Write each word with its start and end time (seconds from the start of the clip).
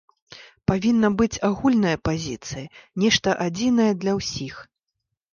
Павінна 0.69 1.09
быць 1.19 1.41
агульная 1.49 1.91
пазіцыя, 2.09 2.71
нешта 3.03 3.29
адзінае 3.45 3.85
для 4.05 4.15
ўсіх. 4.21 4.55